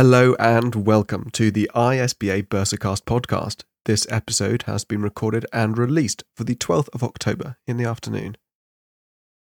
Hello 0.00 0.36
and 0.38 0.86
welcome 0.86 1.28
to 1.30 1.50
the 1.50 1.68
ISBA 1.74 2.46
Bursarcast 2.46 3.02
podcast. 3.02 3.64
This 3.84 4.06
episode 4.08 4.62
has 4.62 4.84
been 4.84 5.02
recorded 5.02 5.44
and 5.52 5.76
released 5.76 6.22
for 6.36 6.44
the 6.44 6.54
12th 6.54 6.88
of 6.94 7.02
October 7.02 7.56
in 7.66 7.78
the 7.78 7.84
afternoon. 7.84 8.36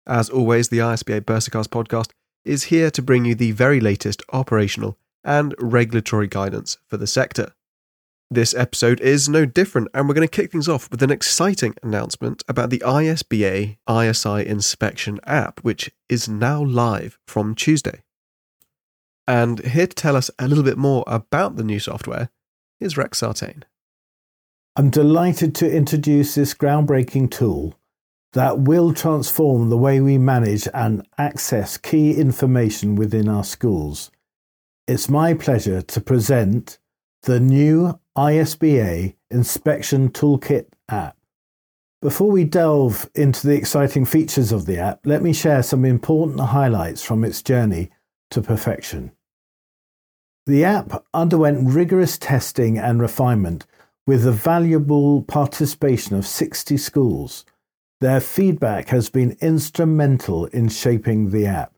As 0.05 0.29
always, 0.29 0.69
the 0.69 0.79
ISBA 0.79 1.21
Bursarcast 1.21 1.69
podcast 1.69 2.11
is 2.45 2.65
here 2.65 2.91
to 2.91 3.01
bring 3.01 3.25
you 3.25 3.37
the 3.37 3.53
very 3.53 3.79
latest 3.79 4.21
operational 4.33 4.99
and 5.23 5.55
regulatory 5.61 6.27
guidance 6.27 6.77
for 6.89 6.97
the 6.97 7.07
sector. 7.07 7.53
This 8.29 8.53
episode 8.53 9.01
is 9.01 9.29
no 9.29 9.47
different, 9.47 9.91
and 9.95 10.09
we're 10.09 10.15
going 10.17 10.27
to 10.27 10.37
kick 10.37 10.51
things 10.51 10.69
off 10.69 10.91
with 10.91 11.05
an 11.05 11.13
exciting 11.13 11.77
announcement 11.85 12.43
about 12.49 12.71
the 12.71 12.83
ISBA 12.85 13.77
ISI 13.89 14.45
Inspection 14.49 15.21
app, 15.23 15.61
which 15.61 15.93
is 16.09 16.29
now 16.29 16.61
live 16.61 17.17
from 17.29 17.55
Tuesday. 17.55 18.03
And 19.27 19.65
here 19.65 19.87
to 19.87 19.95
tell 19.95 20.17
us 20.17 20.31
a 20.39 20.49
little 20.49 20.65
bit 20.65 20.79
more 20.79 21.05
about 21.07 21.57
the 21.57 21.65
new 21.65 21.79
software 21.79 22.31
is 22.81 22.97
Rex 22.97 23.19
Sartain. 23.19 23.65
I'm 24.75 24.91
delighted 24.91 25.55
to 25.57 25.71
introduce 25.71 26.35
this 26.35 26.55
groundbreaking 26.55 27.31
tool 27.31 27.75
that 28.33 28.61
will 28.61 28.95
transform 28.95 29.69
the 29.69 29.77
way 29.77 30.01
we 30.01 30.19
manage 30.19 30.67
and 30.73 31.07
access 31.19 31.77
key 31.77 32.15
information 32.15 32.97
within 32.97 33.29
our 33.29 33.45
schools. 33.45 34.11
It's 34.89 35.09
my 35.09 35.35
pleasure 35.35 35.83
to 35.83 36.01
present 36.01 36.79
the 37.23 37.39
new 37.39 38.01
ISBA 38.17 39.15
Inspection 39.31 40.11
Toolkit 40.11 40.67
app. 40.89 41.17
Before 42.01 42.31
we 42.31 42.45
delve 42.45 43.09
into 43.15 43.47
the 43.47 43.55
exciting 43.55 44.05
features 44.05 44.51
of 44.51 44.67
the 44.67 44.79
app, 44.79 45.01
let 45.05 45.23
me 45.23 45.33
share 45.33 45.63
some 45.63 45.85
important 45.85 46.41
highlights 46.41 47.05
from 47.05 47.25
its 47.25 47.43
journey 47.43 47.91
to 48.31 48.41
perfection. 48.41 49.13
The 50.47 50.65
app 50.65 51.05
underwent 51.15 51.71
rigorous 51.71 52.19
testing 52.19 52.77
and 52.77 53.01
refinement 53.01 53.65
with 54.07 54.25
the 54.25 54.33
valuable 54.33 55.23
participation 55.23 56.17
of 56.17 56.27
60 56.27 56.77
schools. 56.77 57.45
Their 58.01 58.21
feedback 58.21 58.89
has 58.89 59.09
been 59.09 59.37
instrumental 59.41 60.47
in 60.47 60.69
shaping 60.69 61.31
the 61.31 61.47
app. 61.47 61.73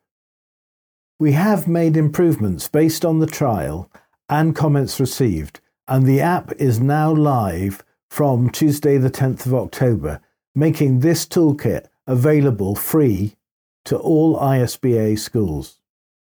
We 1.21 1.33
have 1.33 1.69
made 1.69 1.97
improvements 1.97 2.67
based 2.67 3.05
on 3.05 3.19
the 3.19 3.27
trial 3.27 3.91
and 4.31 4.57
comments 4.57 4.99
received, 4.99 5.61
and 5.87 6.07
the 6.07 6.23
app 6.23 6.53
is 6.53 6.81
now 6.81 7.13
live 7.13 7.85
from 8.09 8.49
Tuesday, 8.49 8.97
the 8.97 9.11
10th 9.11 9.45
of 9.45 9.55
October, 9.55 10.21
making 10.55 11.01
this 11.01 11.27
toolkit 11.27 11.89
available 12.07 12.75
free 12.75 13.37
to 13.85 13.99
all 13.99 14.39
ISBA 14.39 15.19
schools. 15.19 15.79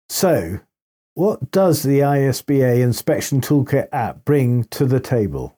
So, 0.09 0.61
what 1.15 1.51
does 1.51 1.83
the 1.83 2.01
ISBA 2.01 2.81
Inspection 2.81 3.41
Toolkit 3.41 3.89
app 3.93 4.25
bring 4.25 4.65
to 4.65 4.87
the 4.87 5.01
table? 5.01 5.57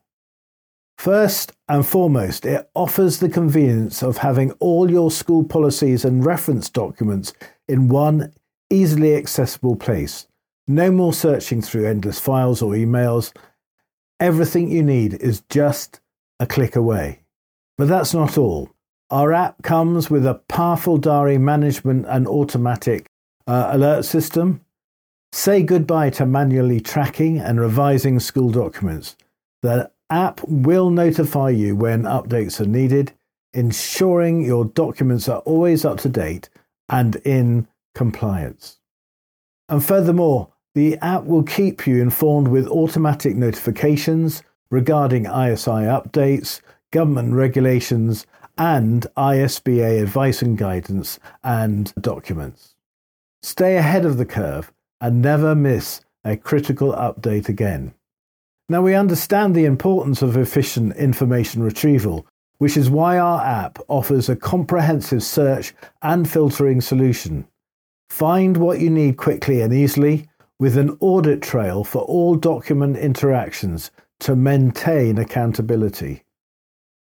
First 0.97 1.53
and 1.69 1.87
foremost, 1.87 2.47
it 2.47 2.71
offers 2.75 3.19
the 3.19 3.29
convenience 3.29 4.03
of 4.03 4.19
having 4.19 4.53
all 4.53 4.91
your 4.91 5.11
school 5.11 5.45
policies 5.45 6.05
and 6.05 6.25
reference 6.25 6.71
documents 6.71 7.33
in 7.69 7.89
one 7.89 8.33
easily 8.71 9.15
accessible 9.15 9.77
place. 9.77 10.27
No 10.67 10.91
more 10.91 11.13
searching 11.13 11.61
through 11.61 11.87
endless 11.87 12.21
files 12.21 12.63
or 12.63 12.73
emails. 12.73 13.33
Everything 14.21 14.71
you 14.71 14.83
need 14.83 15.15
is 15.15 15.43
just 15.51 16.01
a 16.39 16.47
click 16.47 16.77
away. 16.77 17.21
But 17.77 17.89
that's 17.89 18.15
not 18.15 18.39
all. 18.39 18.71
Our 19.11 19.33
app 19.33 19.63
comes 19.63 20.09
with 20.09 20.25
a 20.25 20.41
powerful 20.49 20.97
diary 20.97 21.39
management 21.39 22.07
and 22.09 22.27
automatic 22.27 23.07
uh, 23.47 23.71
alert 23.73 24.05
system 24.05 24.65
Say 25.35 25.63
goodbye 25.63 26.11
to 26.11 26.27
manually 26.27 26.79
tracking 26.79 27.39
and 27.39 27.59
revising 27.59 28.21
school 28.21 28.51
documents. 28.51 29.17
The 29.63 29.91
app 30.11 30.43
will 30.47 30.91
notify 30.91 31.49
you 31.49 31.75
when 31.75 32.03
updates 32.03 32.61
are 32.61 32.67
needed, 32.67 33.13
ensuring 33.55 34.45
your 34.45 34.67
documents 34.67 35.31
are 35.31 35.41
always 35.41 35.87
up 35.87 35.99
to 36.01 36.11
date 36.11 36.51
and 36.91 37.17
in 37.25 37.67
compliance. 37.95 38.79
And 39.71 39.83
furthermore, 39.83 40.49
the 40.75 40.99
app 40.99 41.25
will 41.25 41.45
keep 41.45 41.87
you 41.87 42.03
informed 42.03 42.49
with 42.49 42.69
automatic 42.69 43.35
notifications 43.35 44.43
regarding 44.71 45.25
ISI 45.25 45.89
updates, 45.89 46.61
government 46.91 47.33
regulations, 47.33 48.27
and 48.59 49.07
ISBA 49.17 50.03
advice 50.03 50.43
and 50.43 50.59
guidance 50.59 51.19
and 51.43 51.91
documents. 51.99 52.75
Stay 53.43 53.79
ahead 53.79 54.05
of 54.05 54.19
the 54.19 54.27
curve 54.27 54.71
and 55.03 55.21
never 55.21 55.55
miss 55.55 56.01
a 56.25 56.37
critical 56.37 56.93
update 56.93 57.49
again. 57.49 57.93
Now, 58.69 58.83
we 58.83 58.95
understand 58.95 59.55
the 59.55 59.65
importance 59.65 60.23
of 60.23 60.37
efficient 60.37 60.97
information 60.97 61.63
retrieval, 61.63 62.25
which 62.59 62.77
is 62.77 62.89
why 62.89 63.19
our 63.19 63.45
app 63.45 63.81
offers 63.89 64.29
a 64.29 64.37
comprehensive 64.37 65.25
search 65.25 65.75
and 66.01 66.31
filtering 66.31 66.81
solution. 66.81 67.49
Find 68.09 68.57
what 68.57 68.79
you 68.79 68.89
need 68.89 69.17
quickly 69.17 69.61
and 69.61 69.75
easily 69.75 70.29
with 70.61 70.79
an 70.79 70.97
audit 71.01 71.43
trail 71.43 71.83
for 71.83 72.03
all 72.03 72.37
document 72.37 72.97
interactions 72.97 73.91
to 74.21 74.37
maintain 74.37 75.19
accountability. 75.19 76.23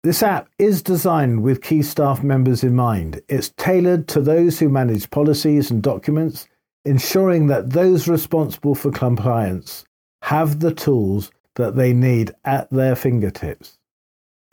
This 0.03 0.23
app 0.23 0.50
is 0.57 0.81
designed 0.81 1.44
with 1.44 1.62
key 1.62 1.83
staff 1.83 2.23
members 2.23 2.63
in 2.63 2.75
mind. 2.75 3.22
It's 3.29 3.53
tailored 3.57 4.07
to 4.07 4.22
those 4.22 4.57
who 4.57 4.68
manage 4.68 5.12
policies 5.12 5.69
and 5.69 5.83
documents 5.83 6.47
ensuring 6.86 7.47
that 7.47 7.72
those 7.72 8.08
responsible 8.08 8.75
for 8.75 8.92
compliance 8.92 9.86
have 10.24 10.59
the 10.59 10.74
tools 10.74 11.31
that 11.56 11.75
they 11.75 11.94
need 11.94 12.31
at 12.46 12.69
their 12.69 12.96
fingertips. 12.96 13.78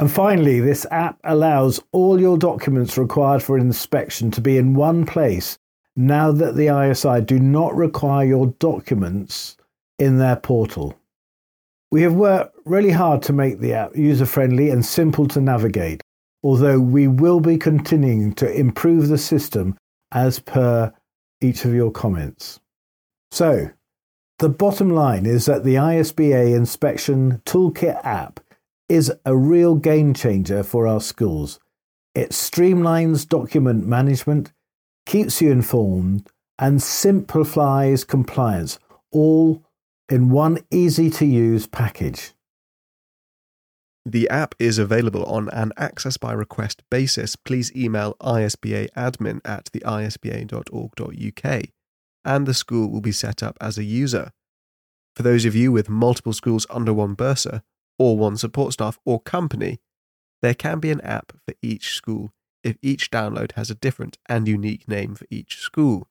And 0.00 0.11
finally, 0.11 0.61
this 0.61 0.87
app 0.91 1.19
allows 1.25 1.81
all 1.93 2.21
your 2.21 2.39
documents 2.39 2.97
required 2.97 3.43
for 3.43 3.59
inspection 3.59 4.31
to 4.33 4.41
be 4.41 4.56
in 4.56 4.75
one 4.75 5.05
place 5.05 5.59
now 5.97 6.31
that 6.31 6.55
the 6.55 6.69
ISI 6.69 7.21
do 7.22 7.41
not 7.41 7.75
require 7.75 8.25
your 8.25 8.49
documents 8.59 9.56
in 9.99 10.19
their 10.19 10.37
portal. 10.37 10.97
We 11.91 12.03
have 12.03 12.15
worked 12.15 12.56
really 12.65 12.91
hard 12.91 13.22
to 13.22 13.33
make 13.33 13.59
the 13.59 13.72
app 13.72 13.97
user 13.97 14.27
friendly 14.27 14.71
and 14.71 14.84
simple 14.84 15.27
to 15.28 15.41
navigate, 15.41 16.03
although 16.45 16.78
we 16.78 17.09
will 17.09 17.41
be 17.41 17.59
continuing 17.59 18.34
to 18.34 18.53
improve 18.53 19.09
the 19.09 19.19
system 19.19 19.77
as 20.12 20.39
per 20.39 20.93
each 21.41 21.65
of 21.65 21.75
your 21.75 21.91
comments. 21.91 22.60
So, 23.31 23.71
the 24.38 24.49
bottom 24.49 24.91
line 24.91 25.26
is 25.26 25.47
that 25.47 25.65
the 25.65 25.75
ISBA 25.75 26.54
Inspection 26.54 27.43
Toolkit 27.44 28.00
app 28.04 28.41
is 28.88 29.12
a 29.25 29.37
real 29.37 29.75
game 29.75 30.15
changer 30.15 30.62
for 30.62 30.87
our 30.87 31.00
schools. 31.00 31.59
It 32.15 32.31
streamlines 32.31 33.28
document 33.28 33.87
management, 33.87 34.53
keeps 35.06 35.43
you 35.43 35.50
informed, 35.50 36.28
and 36.59 36.82
simplifies 36.82 38.04
compliance, 38.04 38.78
all 39.12 39.62
in 40.09 40.31
one 40.31 40.59
easy 40.71 41.10
to 41.10 41.27
use 41.27 41.66
package. 41.66 42.32
The 44.08 44.30
app 44.30 44.54
is 44.58 44.78
available 44.78 45.22
on 45.26 45.50
an 45.50 45.74
access 45.76 46.16
by 46.16 46.32
request 46.32 46.82
basis. 46.91 47.36
Please 47.36 47.70
email 47.76 48.16
isbaadmin 48.22 49.42
at 49.44 49.66
theisba.org.uk 49.66 51.64
and 52.24 52.47
the 52.47 52.54
school 52.54 52.91
will 52.91 53.02
be 53.02 53.12
set 53.12 53.42
up 53.42 53.58
as 53.60 53.76
a 53.76 53.84
user. 53.84 54.32
For 55.14 55.22
those 55.22 55.44
of 55.44 55.54
you 55.54 55.70
with 55.72 55.91
multiple 55.91 56.32
schools 56.32 56.66
under 56.70 56.94
one 56.94 57.12
bursar, 57.12 57.60
or 57.98 58.16
one 58.16 58.38
support 58.38 58.72
staff, 58.72 58.98
or 59.04 59.20
company, 59.20 59.78
there 60.41 60.54
can 60.54 60.80
be 60.80 60.91
an 60.91 61.02
app 61.02 61.32
for 61.47 61.54
each 61.60 61.92
school 61.94 62.32
if 62.65 62.78
each 62.80 63.10
download 63.10 63.53
has 63.53 63.71
a 63.71 63.74
different 63.74 64.16
and 64.27 64.48
unique 64.48 64.88
name 64.88 65.16
for 65.16 65.27
each 65.28 65.59
school. 65.59 66.09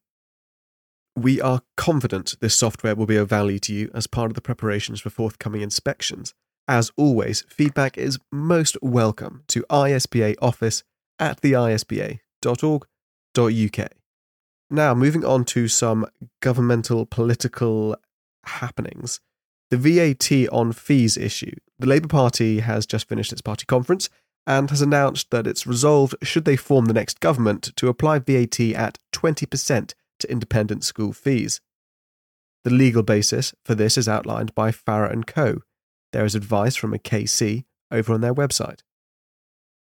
We 1.16 1.42
are 1.42 1.64
confident 1.76 2.36
this 2.42 2.54
software 2.54 2.96
will 2.96 3.08
be 3.08 3.18
of 3.18 3.28
value 3.28 3.58
to 3.58 3.74
you 3.74 3.90
as 3.96 4.06
part 4.06 4.30
of 4.30 4.36
the 4.36 4.42
preparations 4.42 5.02
for 5.02 5.10
forthcoming 5.10 5.62
inspections 5.62 6.36
as 6.68 6.92
always, 6.98 7.44
feedback 7.50 7.98
is 7.98 8.20
most 8.32 8.78
welcome 8.82 9.44
to 9.48 9.64
ISBA 9.70 10.36
office 10.42 10.84
at 11.18 11.42
theisba.org.uk. 11.42 12.20
Now, 14.70 14.94
moving 14.94 15.24
on 15.24 15.46
to 15.46 15.68
some 15.70 16.06
governmental 16.42 17.06
political 17.06 17.96
happenings. 18.44 19.22
The 19.70 19.78
VAT 19.78 20.50
on 20.52 20.74
fees 20.74 21.16
issue. 21.18 21.56
The 21.80 21.88
Labour 21.88 22.10
Party 22.10 22.60
has 22.60 22.86
just 22.86 23.08
finished 23.08 23.32
its 23.32 23.42
party 23.42 23.66
conference 23.66 24.10
and 24.46 24.70
has 24.70 24.82
announced 24.82 25.32
that 25.32 25.48
it's 25.48 25.68
resolved, 25.68 26.16
should 26.24 26.46
they 26.46 26.56
form 26.56 26.86
the 26.86 26.94
next 26.94 27.20
government, 27.20 27.76
to 27.76 27.88
apply 27.90 28.20
VAT 28.20 28.60
at 28.60 28.98
20% 29.14 29.94
to 30.20 30.32
independent 30.32 30.84
school 30.84 31.14
fees. 31.14 31.62
The 32.64 32.70
legal 32.70 33.04
basis 33.04 33.54
for 33.64 33.76
this 33.76 33.98
is 33.98 34.10
outlined 34.10 34.56
by 34.56 34.72
Farrer 34.72 35.08
and 35.08 35.28
Co., 35.28 35.62
there 36.14 36.26
is 36.26 36.36
advice 36.36 36.76
from 36.76 36.94
a 36.94 37.00
KC 37.00 37.66
over 37.92 38.14
on 38.14 38.22
their 38.22 38.34
website. 38.34 38.80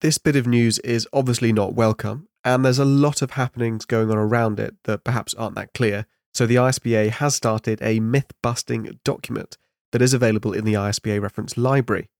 This 0.01 0.19
bit 0.19 0.37
of 0.37 0.47
news 0.47 0.79
is 0.81 1.09
obviously 1.13 1.53
not 1.53 1.75
welcome, 1.75 2.29
and 2.45 2.65
there's 2.65 2.79
a 2.79 2.85
lot 2.85 3.21
of 3.23 3.33
happenings 3.33 3.85
going 3.85 4.11
on 4.11 4.17
around 4.17 4.61
it 4.61 4.77
that 4.85 5.05
perhaps 5.05 5.35
aren't 5.35 5.57
that 5.57 5.75
clear, 5.75 6.07
So 6.39 6.47
the 6.47 6.55
ISBA 6.55 7.11
has 7.11 7.35
started 7.35 7.81
a 7.83 7.99
myth 7.99 8.31
busting 8.43 9.01
document 9.03 9.57
that 9.91 10.01
is 10.01 10.15
available 10.15 10.53
in 10.53 10.65
the 10.65 10.75
ISBA 10.75 11.21
reference 11.21 11.57
library. 11.57 12.11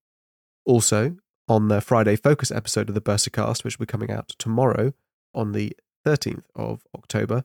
Also, 0.65 1.17
on 1.49 1.69
the 1.69 1.81
Friday 1.81 2.17
Focus 2.17 2.51
episode 2.51 2.89
of 2.89 2.97
the 2.97 3.01
Bursarcast, 3.01 3.63
which 3.63 3.79
will 3.79 3.87
be 3.87 3.91
coming 3.91 4.11
out 4.11 4.31
tomorrow 4.31 4.93
on 5.35 5.53
the 5.53 5.73
13th 6.05 6.43
of 6.57 6.83
October, 6.97 7.45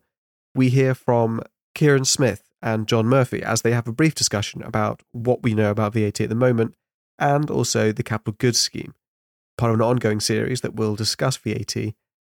we 0.56 0.69
hear 0.69 0.95
from 0.95 1.41
Kieran 1.75 2.06
Smith 2.06 2.49
and 2.63 2.88
John 2.88 3.06
Murphie 3.06 3.44
as 3.44 3.62
they 3.62 3.74
have 3.74 3.88
a 3.88 3.94
brief 3.94 4.15
discussion 4.15 4.63
about 4.63 5.04
what 5.12 5.44
we 5.44 5.54
know 5.54 5.69
about 5.69 5.94
VAT 5.94 6.21
at 6.21 6.30
the 6.30 6.36
moment 6.36 6.74
and 7.19 7.51
also 7.51 7.92
the 7.92 8.04
capital 8.04 8.36
goods 8.39 8.60
scheme, 8.60 8.95
part 9.57 9.71
of 9.71 9.80
an 9.80 9.86
ongoing 9.86 10.21
series 10.21 10.62
that 10.62 10.74
will 10.74 10.95
discuss 10.95 11.36
VAT 11.38 11.75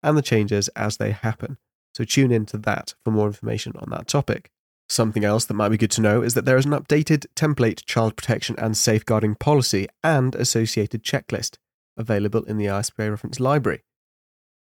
and 0.03 0.17
the 0.17 0.23
changes 0.23 0.69
as 0.69 0.97
they 0.97 1.13
happen. 1.13 1.59
So 1.95 2.05
tune 2.05 2.33
in 2.33 2.47
to 2.47 2.59
that 2.59 2.95
for 3.05 3.11
more 3.11 3.27
information 3.27 3.75
on 3.79 3.91
that 3.91 4.09
topic. 4.09 4.51
Something 4.89 5.25
else 5.25 5.45
that 5.45 5.55
might 5.55 5.69
be 5.69 5.77
good 5.77 5.91
to 5.93 6.01
know 6.01 6.23
is 6.23 6.35
that 6.35 6.47
there 6.47 6.57
is 6.57 6.65
an 6.65 6.73
updated 6.73 7.27
template 7.37 7.85
child 7.85 8.17
protection 8.17 8.57
and 8.59 8.77
safeguarding 8.77 9.35
policy 9.37 9.87
and 10.03 10.35
associated 10.35 11.05
checklist 11.05 11.59
available 11.97 12.45
in 12.45 12.57
the 12.57 12.67
ISBA 12.67 13.11
reference 13.11 13.39
library. 13.39 13.83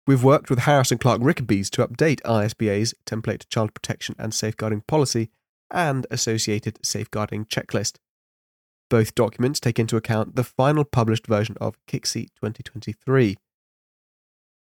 We've 0.07 0.23
worked 0.23 0.49
with 0.49 0.59
Harrison 0.59 0.97
Clark 0.97 1.19
Rickerbys 1.21 1.69
to 1.71 1.85
update 1.85 2.21
ISBA's 2.21 2.93
template 3.05 3.49
child 3.49 3.73
protection 3.73 4.15
and 4.17 4.33
safeguarding 4.33 4.81
policy 4.87 5.29
and 5.71 6.07
associated 6.11 6.85
safeguarding 6.85 7.45
checklist. 7.45 7.97
Both 8.89 9.15
documents 9.15 9.59
take 9.59 9.79
into 9.79 9.97
account 9.97 10.35
the 10.35 10.43
final 10.43 10.85
published 10.85 11.27
version 11.27 11.57
of 11.59 11.77
KCSIE 11.87 12.29
2023, 12.35 13.37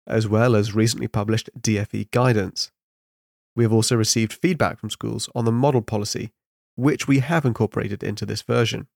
as 0.07 0.27
well 0.27 0.57
as 0.57 0.75
recently 0.75 1.07
published 1.07 1.51
DFE 1.59 2.11
guidance. 2.11 2.73
We 3.55 3.65
have 3.65 3.73
also 3.73 3.97
received 3.97 4.33
feedback 4.33 4.79
from 4.79 4.91
schools 4.91 5.29
on 5.35 5.45
the 5.45 5.53
model 5.53 5.83
policy, 5.83 6.33
which 6.75 7.07
we 7.07 7.21
have 7.21 7.45
incorporated 7.45 8.03
into 8.03 8.27
this 8.27 8.43
version. 8.43 8.89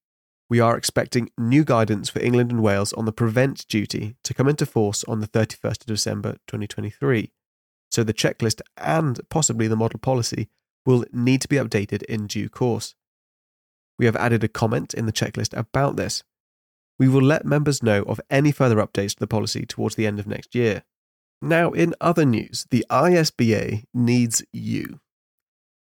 We 0.50 0.60
are 0.60 0.76
expecting 0.76 1.30
new 1.38 1.64
guidance 1.64 2.10
for 2.10 2.20
England 2.20 2.50
and 2.50 2.62
Wales 2.62 2.92
on 2.92 3.04
the 3.04 3.12
prevent 3.12 3.66
duty 3.68 4.16
to 4.24 4.34
come 4.34 4.48
into 4.48 4.66
force 4.66 5.04
on 5.04 5.20
the 5.20 5.28
31st 5.28 5.80
of 5.82 5.86
December 5.86 6.32
2023. 6.48 7.32
So 7.90 8.04
the 8.04 8.12
checklist 8.12 8.60
and 8.76 9.20
possibly 9.30 9.68
the 9.68 9.76
model 9.76 10.00
policy 10.00 10.48
will 10.84 11.04
need 11.12 11.40
to 11.42 11.48
be 11.48 11.56
updated 11.56 12.02
in 12.04 12.26
due 12.26 12.48
course. 12.48 12.94
We 13.98 14.06
have 14.06 14.16
added 14.16 14.42
a 14.44 14.48
comment 14.48 14.94
in 14.94 15.06
the 15.06 15.12
checklist 15.12 15.56
about 15.56 15.96
this. 15.96 16.22
We 16.98 17.08
will 17.08 17.22
let 17.22 17.44
members 17.44 17.82
know 17.82 18.02
of 18.02 18.20
any 18.30 18.52
further 18.52 18.76
updates 18.76 19.14
to 19.14 19.20
the 19.20 19.26
policy 19.26 19.66
towards 19.66 19.96
the 19.96 20.06
end 20.06 20.18
of 20.18 20.26
next 20.26 20.54
year. 20.54 20.84
Now, 21.42 21.72
in 21.72 21.94
other 22.00 22.24
news, 22.24 22.66
the 22.70 22.84
ISBA 22.90 23.84
needs 23.92 24.44
you. 24.52 25.00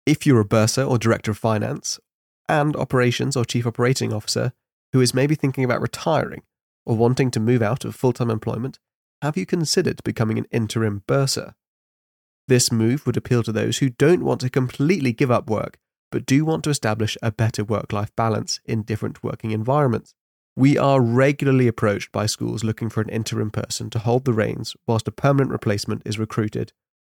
If 0.04 0.26
you're 0.26 0.40
a 0.40 0.44
bursar 0.44 0.82
or 0.82 0.99
director 0.99 1.31
of 1.31 1.38
finance, 1.38 2.00
and 2.48 2.76
operations 2.76 3.37
or 3.37 3.44
chief 3.44 3.66
operating 3.66 4.12
officer 4.12 4.52
who 4.93 5.00
is 5.00 5.14
maybe 5.14 5.34
thinking 5.34 5.64
about 5.64 5.81
retiring 5.81 6.43
or 6.84 6.96
wanting 6.96 7.31
to 7.31 7.40
move 7.40 7.62
out 7.62 7.84
of 7.84 7.94
full 7.94 8.12
time 8.12 8.31
employment, 8.31 8.78
have 9.22 9.37
you 9.37 9.46
considered 9.46 10.02
becoming 10.05 10.38
an 10.38 10.46
interim 10.50 11.02
bursar? 11.06 11.55
This 12.49 12.73
move 12.73 13.06
would 13.06 13.17
appeal 13.17 13.43
to 13.44 13.53
those 13.53 13.79
who 13.79 13.91
don't 13.91 14.25
want 14.25 14.41
to 14.41 14.50
completely 14.50 15.12
give 15.12 15.31
up 15.31 15.49
work, 15.49 15.79
but 16.11 16.27
do 16.27 16.44
want 16.44 16.65
to 16.65 16.71
establish 16.71 17.17
a 17.23 17.33
better 17.33 17.65
work 17.65 17.93
life 17.93 18.15
balance 18.17 18.61
in 18.65 18.83
different 18.83 19.23
working 19.23 19.50
environments. 19.50 20.15
We 20.55 20.77
are 20.77 21.00
regularly 21.00 21.67
approached 21.67 22.12
by 22.12 22.27
schools 22.27 22.62
looking 22.62 22.91
for 22.91 23.00
an 23.00 23.09
interim 23.09 23.50
person 23.50 23.89
to 23.91 23.99
hold 23.99 24.27
the 24.27 24.35
reins 24.35 24.77
whilst 24.87 25.09
a 25.09 25.12
permanent 25.12 25.50
replacement 25.50 26.03
is 26.05 26.19
recruited, 26.19 26.73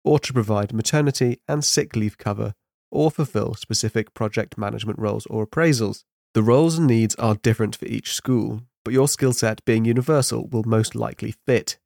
or 0.06 0.20
to 0.20 0.32
provide 0.32 0.74
maternity 0.74 1.42
and 1.48 1.66
sick 1.66 1.96
leave 1.96 2.18
cover, 2.18 2.54
or 2.92 3.12
fulfill 3.12 3.54
specific 3.56 4.14
project 4.14 4.58
management 4.58 5.00
roles 5.00 5.26
or 5.26 5.46
appraisals. 5.46 6.04
The 6.34 6.44
roles 6.44 6.78
and 6.78 6.88
needs 6.88 7.16
are 7.16 7.36
different 7.36 7.76
for 7.76 7.86
each 7.86 8.14
school, 8.14 8.62
but 8.86 8.94
your 8.94 9.08
skill 9.08 9.34
set 9.34 9.66
being 9.66 9.84
universal 9.84 10.48
will 10.48 10.64
most 10.64 10.96
likely 10.96 11.34
fit. 11.46 11.78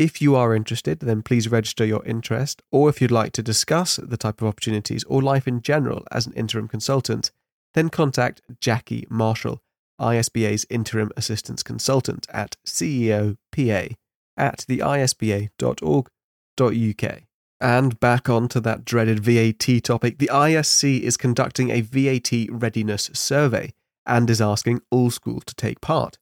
If 0.00 0.22
you 0.22 0.34
are 0.34 0.54
interested, 0.54 1.00
then 1.00 1.20
please 1.20 1.50
register 1.50 1.84
your 1.84 2.02
interest, 2.06 2.62
or 2.72 2.88
if 2.88 3.02
you'd 3.02 3.10
like 3.10 3.32
to 3.32 3.42
discuss 3.42 3.96
the 3.96 4.16
type 4.16 4.40
of 4.40 4.48
opportunities 4.48 5.04
or 5.04 5.20
life 5.20 5.46
in 5.46 5.60
general 5.60 6.06
as 6.10 6.26
an 6.26 6.32
interim 6.32 6.68
consultant, 6.68 7.30
then 7.74 7.90
contact 7.90 8.40
Jackie 8.62 9.06
Marshall 9.10 9.60
ISBA's 10.00 10.64
Interim 10.70 11.10
Assistance 11.18 11.62
Consultant 11.62 12.26
at 12.32 12.56
CEOPA 12.66 13.96
at 14.38 14.64
the 14.66 14.78
isba.org.uk. 14.78 16.08
And 17.60 18.00
back 18.00 18.30
on 18.30 18.48
to 18.48 18.60
that 18.60 18.86
dreaded 18.86 19.20
VAT 19.20 19.84
topic, 19.84 20.16
the 20.16 20.30
ISC 20.32 21.00
is 21.02 21.18
conducting 21.18 21.68
a 21.68 21.82
VAT 21.82 22.30
readiness 22.48 23.10
survey 23.12 23.74
and 24.06 24.30
is 24.30 24.40
asking 24.40 24.80
all 24.90 25.10
schools 25.10 25.44
to 25.44 25.54
take 25.54 25.82
part. 25.82 26.16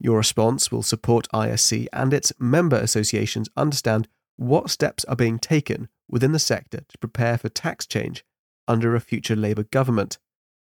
Your 0.00 0.16
response 0.16 0.72
will 0.72 0.82
support 0.82 1.28
ISC 1.32 1.86
and 1.92 2.14
its 2.14 2.32
member 2.38 2.76
associations 2.76 3.50
understand 3.54 4.08
what 4.36 4.70
steps 4.70 5.04
are 5.04 5.16
being 5.16 5.38
taken 5.38 5.88
within 6.08 6.32
the 6.32 6.38
sector 6.38 6.80
to 6.88 6.98
prepare 6.98 7.36
for 7.36 7.50
tax 7.50 7.86
change 7.86 8.24
under 8.66 8.96
a 8.96 9.00
future 9.00 9.36
Labour 9.36 9.64
government 9.64 10.18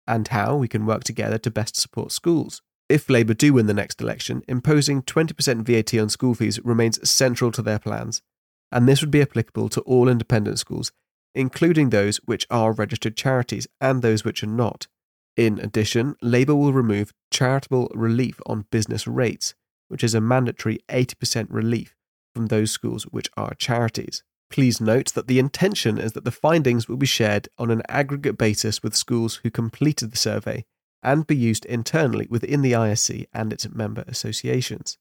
and 0.08 0.30
how 0.30 0.56
we 0.56 0.68
can 0.68 0.88
work 0.88 1.04
together 1.04 1.38
to 1.38 1.52
best 1.52 1.76
support 1.76 2.12
schools. 2.12 2.64
If 2.90 3.08
Labour 3.08 3.36
do 3.36 3.54
win 3.54 3.68
the 3.68 3.74
next 3.76 4.02
election, 4.02 4.42
imposing 4.48 5.04
20% 5.04 5.62
VAT 5.62 6.00
on 6.00 6.10
school 6.10 6.34
fees 6.34 6.60
remains 6.66 7.08
central 7.08 7.52
to 7.52 7.62
their 7.62 7.78
plans, 7.78 8.24
and 8.72 8.88
this 8.88 9.02
would 9.02 9.12
be 9.12 9.22
applicable 9.22 9.70
to 9.70 9.82
all 9.82 10.10
independent 10.10 10.58
schools, 10.58 10.92
including 11.36 11.92
those 11.92 12.18
which 12.26 12.48
are 12.50 12.72
registered 12.72 13.16
charities 13.16 13.68
and 13.80 14.02
those 14.02 14.26
which 14.26 14.44
are 14.44 14.48
not. 14.48 14.88
In 15.40 15.58
addition, 15.60 16.18
Labour 16.22 16.54
will 16.54 16.74
remove 16.74 17.14
charitable 17.32 17.90
relief 17.96 18.42
on 18.46 18.66
business 18.72 19.08
rates, 19.08 19.56
which 19.88 20.04
is 20.04 20.14
a 20.14 20.20
mandatory 20.20 20.80
80% 20.90 21.48
relief 21.50 21.96
from 22.36 22.48
those 22.48 22.72
schools 22.72 23.06
which 23.06 23.30
are 23.38 23.54
charities. 23.54 24.22
Please 24.50 24.82
note 24.82 25.14
that 25.14 25.28
the 25.28 25.40
intention 25.40 25.98
is 25.98 26.12
that 26.12 26.26
the 26.26 26.32
findings 26.32 26.90
will 26.90 26.98
be 26.98 27.06
shared 27.06 27.48
on 27.58 27.72
an 27.72 27.84
aggregate 27.88 28.38
basis 28.38 28.84
with 28.84 28.98
schools 28.98 29.36
who 29.36 29.50
completed 29.50 30.12
the 30.12 30.18
survey 30.18 30.66
and 31.02 31.26
be 31.26 31.38
used 31.38 31.64
internally 31.68 32.28
within 32.30 32.62
the 32.62 32.74
ISC 32.74 33.26
and 33.32 33.54
its 33.54 33.70
member 33.70 34.04
associations. 34.10 34.98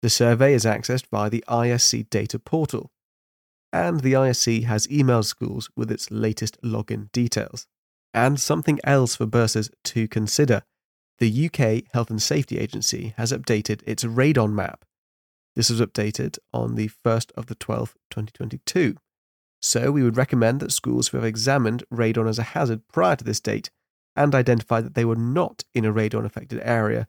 The 0.00 0.08
survey 0.08 0.54
is 0.54 0.64
accessed 0.64 1.08
via 1.10 1.28
the 1.28 1.44
ISC 1.48 2.08
data 2.08 2.38
portal, 2.38 2.92
and 3.74 4.00
the 4.00 4.14
ISC 4.14 4.64
has 4.64 4.86
emailed 4.86 5.26
schools 5.26 5.68
with 5.76 5.90
its 5.90 6.10
latest 6.10 6.58
login 6.62 7.12
details. 7.12 7.66
And 8.16 8.40
something 8.40 8.80
else 8.82 9.14
for 9.14 9.26
bursars 9.26 9.70
to 9.84 10.08
consider 10.08 10.62
the 11.18 11.46
UK 11.46 11.92
Health 11.92 12.10
and 12.10 12.20
Safety 12.20 12.58
Agency 12.58 13.14
has 13.16 13.30
updated 13.30 13.82
its 13.86 14.02
radon 14.02 14.52
map 14.52 14.84
this 15.56 15.70
was 15.70 15.80
updated 15.80 16.38
on 16.52 16.74
the 16.74 16.90
1st 17.04 17.32
of 17.32 17.46
the 17.46 17.56
12th, 17.56 17.94
2022. 18.10 18.96
So 19.62 19.90
we 19.90 20.02
would 20.02 20.18
recommend 20.18 20.60
that 20.60 20.70
schools 20.70 21.08
who 21.08 21.16
have 21.16 21.24
examined 21.24 21.82
radon 21.92 22.28
as 22.28 22.38
a 22.38 22.42
hazard 22.54 22.86
prior 22.88 23.16
to 23.16 23.24
this 23.24 23.40
date 23.40 23.70
and 24.14 24.34
identified 24.34 24.84
that 24.84 24.94
they 24.94 25.04
were 25.04 25.16
not 25.16 25.64
in 25.74 25.86
a 25.86 25.92
radon 25.92 26.24
affected 26.26 26.60
area 26.62 27.08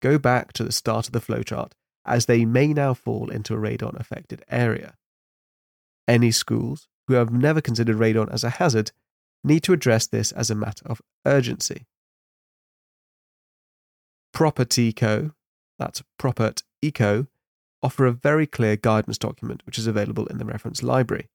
go 0.00 0.16
back 0.16 0.52
to 0.52 0.62
the 0.62 0.70
start 0.70 1.08
of 1.08 1.12
the 1.12 1.20
flowchart 1.20 1.72
as 2.06 2.26
they 2.26 2.44
may 2.44 2.68
now 2.68 2.94
fall 2.94 3.30
into 3.30 3.52
a 3.52 3.58
radon 3.58 3.98
affected 3.98 4.44
area. 4.48 4.94
Any 6.06 6.30
schools 6.30 6.86
who 7.08 7.14
have 7.14 7.32
never 7.32 7.60
considered 7.60 7.96
radon 7.96 8.32
as 8.32 8.44
a 8.44 8.50
hazard 8.50 8.92
need 9.44 9.62
to 9.64 9.72
address 9.72 10.06
this 10.06 10.32
as 10.32 10.50
a 10.50 10.54
matter 10.54 10.86
of 10.86 11.00
urgency. 11.26 11.86
Propert 14.32 14.76
Co, 14.96 15.32
that's 15.78 16.02
Propert 16.18 16.62
Eco, 16.82 17.26
offer 17.82 18.06
a 18.06 18.12
very 18.12 18.46
clear 18.46 18.76
guidance 18.76 19.18
document 19.18 19.62
which 19.66 19.78
is 19.78 19.86
available 19.86 20.26
in 20.26 20.38
the 20.38 20.44
reference 20.44 20.82
library. 20.82 21.28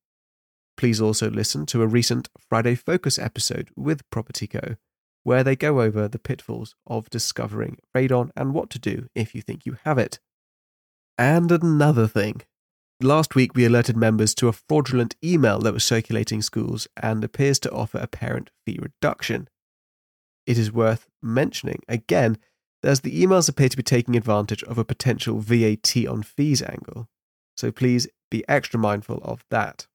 Please 0.78 1.00
also 1.02 1.30
listen 1.30 1.66
to 1.68 1.82
a 1.82 1.88
recent 1.88 2.30
Friday 2.38 2.76
Focus 2.76 3.20
episode 3.20 3.70
with 3.76 4.10
Propert 4.10 4.42
Co, 4.50 4.76
where 5.24 5.44
they 5.44 5.56
go 5.56 5.82
over 5.82 6.08
the 6.08 6.20
pitfalls 6.20 6.76
of 6.88 7.10
discovering 7.10 7.78
radon 7.96 8.32
and 8.36 8.54
what 8.54 8.70
to 8.72 8.80
do 8.80 9.08
if 9.16 9.34
you 9.36 9.42
think 9.42 9.66
you 9.66 9.78
have 9.86 9.98
it. 9.98 10.20
And 11.18 11.52
another 11.52 12.08
thing. 12.08 12.42
Last 13.04 13.36
week, 13.36 13.54
we 13.54 13.66
alerted 13.66 13.98
members 13.98 14.34
to 14.36 14.48
a 14.48 14.54
fraudulent 14.54 15.18
email 15.22 15.60
that 15.60 15.74
was 15.74 15.84
circulating 15.84 16.42
schools 16.42 16.88
and 16.96 17.22
appears 17.22 17.60
to 17.60 17.72
offer 17.72 17.98
a 17.98 18.08
parent 18.08 18.50
fee 18.66 18.80
reduction. 18.82 19.50
It 20.48 20.58
is 20.58 20.72
worth 20.72 21.06
mentioning 21.22 21.82
again 21.90 22.38
as 22.82 23.02
the 23.02 23.22
emails 23.22 23.50
appear 23.50 23.68
to 23.68 23.76
be 23.76 23.84
taking 23.84 24.16
advantage 24.16 24.64
of 24.64 24.78
a 24.78 24.86
potential 24.86 25.40
VAT 25.40 25.94
on 26.08 26.24
fees 26.24 26.62
angle. 26.62 27.10
So 27.58 27.74
please 27.74 28.08
be 28.32 28.46
extra 28.48 28.80
mindful 28.80 29.20
of 29.22 29.44
that. 29.52 29.86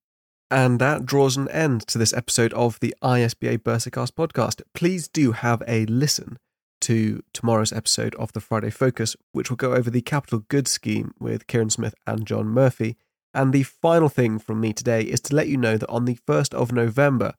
And 0.50 0.78
that 0.78 1.06
draws 1.06 1.38
an 1.38 1.48
end 1.48 1.86
to 1.86 1.96
this 1.96 2.12
episode 2.12 2.52
of 2.52 2.78
the 2.80 2.94
ISBA 3.02 3.60
Bursarcast 3.60 4.12
podcast. 4.12 4.60
Please 4.74 5.08
do 5.08 5.32
have 5.32 5.62
a 5.66 5.86
listen 5.86 6.36
to 6.82 7.22
tomorrow's 7.32 7.72
episode 7.72 8.14
of 8.16 8.32
the 8.32 8.40
Friday 8.40 8.70
Focus, 8.70 9.16
which 9.32 9.50
will 9.50 9.56
go 9.56 9.74
over 9.74 9.90
the 9.90 10.02
capital 10.02 10.40
goods 10.48 10.70
scheme 10.70 11.12
with 11.18 11.46
Kieran 11.46 11.70
Smith 11.70 11.94
and 12.06 12.26
John 12.26 12.46
Murphie. 12.46 12.96
And 13.34 13.52
the 13.52 13.62
final 13.62 14.08
thing 14.08 14.38
from 14.38 14.60
me 14.60 14.72
today 14.72 15.02
is 15.02 15.20
to 15.22 15.34
let 15.34 15.48
you 15.48 15.56
know 15.56 15.76
that 15.76 15.88
on 15.90 16.04
the 16.04 16.18
1st 16.26 16.54
of 16.54 16.72
November, 16.72 17.34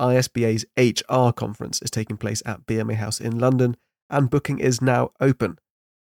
ISBA's 0.00 0.64
HR 0.76 1.32
conference 1.32 1.80
is 1.82 1.90
taking 1.90 2.16
place 2.16 2.42
at 2.46 2.66
BMA 2.66 2.94
House 2.94 3.20
in 3.20 3.38
London, 3.38 3.76
and 4.08 4.30
booking 4.30 4.58
is 4.58 4.80
now 4.80 5.10
open. 5.20 5.58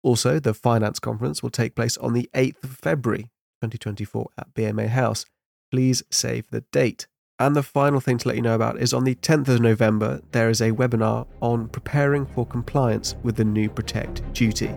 Also, 0.04 0.40
the 0.40 0.54
finance 0.54 1.00
conference 1.00 1.44
will 1.44 1.50
take 1.50 1.76
place 1.76 1.98
on 1.98 2.14
the 2.14 2.30
8th 2.34 2.64
of 2.64 2.72
February 2.72 3.24
2024 3.62 4.30
at 4.38 4.54
BMA 4.54 4.88
House. 4.88 5.26
Please 5.72 6.04
save 6.10 6.50
the 6.50 6.62
date. 6.72 7.08
And 7.42 7.56
the 7.56 7.64
final 7.64 8.00
thing 8.00 8.20
to 8.20 8.28
let 8.28 8.38
you 8.38 8.44
know 8.44 8.54
about 8.54 8.80
is 8.80 8.94
on 8.94 9.04
the 9.04 9.16
10th 9.16 9.48
of 9.48 9.62
November, 9.62 10.22
there 10.32 10.52
is 10.52 10.62
a 10.62 10.74
webinar 10.74 11.26
on 11.42 11.70
preparing 11.70 12.28
for 12.28 12.46
compliance 12.46 13.16
with 13.24 13.36
the 13.36 13.44
new 13.44 13.68
Protect 13.68 14.22
duty. 14.32 14.70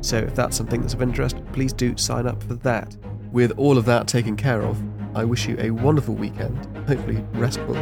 So 0.00 0.16
if 0.16 0.34
that's 0.34 0.56
something 0.56 0.80
that's 0.80 0.94
of 0.94 1.00
interest, 1.00 1.36
please 1.52 1.72
do 1.72 1.96
sign 1.96 2.26
up 2.26 2.42
for 2.42 2.54
that. 2.54 2.96
With 3.30 3.52
all 3.56 3.78
of 3.78 3.84
that 3.84 4.08
taken 4.08 4.36
care 4.36 4.62
of, 4.62 4.82
I 5.16 5.24
wish 5.24 5.46
you 5.46 5.54
a 5.60 5.70
wonderful 5.70 6.16
weekend, 6.16 6.58
hopefully 6.88 7.24
restful, 7.34 7.76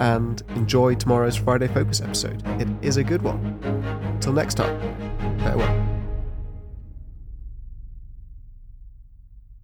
and 0.00 0.42
enjoy 0.56 0.94
tomorrow's 0.94 1.36
Friday 1.36 1.68
Focus 1.68 2.00
episode. 2.00 2.42
It 2.58 2.68
is 2.80 2.96
a 2.96 3.04
good 3.04 3.20
one. 3.20 3.58
Until 4.14 4.32
next 4.32 4.54
time, 4.54 4.80
farewell. 5.40 5.77